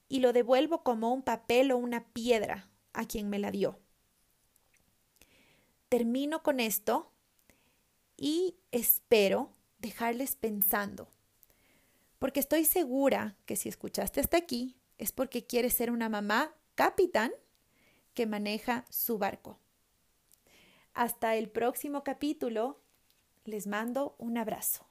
y 0.07 0.21
lo 0.21 0.33
devuelvo 0.33 0.83
como 0.83 1.13
un 1.13 1.21
papel 1.21 1.71
o 1.71 1.77
una 1.77 2.03
piedra 2.13 2.67
a 2.93 3.05
quien 3.05 3.29
me 3.29 3.37
la 3.37 3.51
dio. 3.51 3.79
Termino 5.87 6.41
con 6.41 6.59
esto 6.59 7.11
y 8.17 8.55
espero 8.71 9.53
dejarles 9.77 10.35
pensando, 10.35 11.11
porque 12.17 12.39
estoy 12.39 12.65
segura 12.65 13.37
que 13.45 13.55
si 13.55 13.69
escuchaste 13.69 14.19
hasta 14.19 14.37
aquí 14.37 14.77
es 14.97 15.11
porque 15.11 15.45
quieres 15.45 15.75
ser 15.75 15.91
una 15.91 16.09
mamá 16.09 16.55
capitán 16.79 17.33
que 18.13 18.25
maneja 18.25 18.85
su 18.89 19.17
barco. 19.17 19.59
Hasta 20.93 21.35
el 21.35 21.49
próximo 21.49 22.05
capítulo, 22.05 22.79
les 23.43 23.67
mando 23.67 24.15
un 24.17 24.37
abrazo. 24.37 24.88